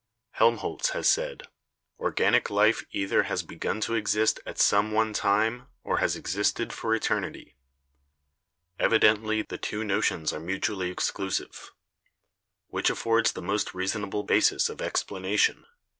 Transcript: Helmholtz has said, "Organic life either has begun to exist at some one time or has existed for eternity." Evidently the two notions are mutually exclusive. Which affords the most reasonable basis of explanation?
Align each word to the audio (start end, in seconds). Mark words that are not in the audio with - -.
Helmholtz 0.31 0.89
has 0.97 1.07
said, 1.07 1.43
"Organic 1.99 2.49
life 2.49 2.83
either 2.89 3.21
has 3.29 3.43
begun 3.43 3.79
to 3.81 3.93
exist 3.93 4.39
at 4.47 4.57
some 4.57 4.91
one 4.91 5.13
time 5.13 5.67
or 5.83 5.97
has 5.99 6.15
existed 6.15 6.73
for 6.73 6.95
eternity." 6.95 7.55
Evidently 8.79 9.43
the 9.43 9.59
two 9.59 9.83
notions 9.83 10.33
are 10.33 10.39
mutually 10.39 10.89
exclusive. 10.89 11.69
Which 12.69 12.89
affords 12.89 13.33
the 13.33 13.43
most 13.43 13.75
reasonable 13.75 14.23
basis 14.23 14.69
of 14.69 14.81
explanation? 14.81 15.67